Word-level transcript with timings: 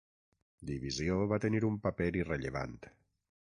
Divisió 0.69 1.17
va 1.33 1.39
tenir 1.45 1.61
un 1.69 1.77
paper 1.85 2.09
irrellevant. 2.23 2.75